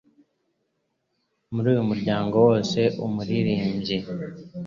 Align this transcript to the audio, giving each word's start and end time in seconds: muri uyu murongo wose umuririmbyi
muri 1.53 1.67
uyu 1.73 1.83
murongo 1.89 2.35
wose 2.47 2.79
umuririmbyi 3.05 3.97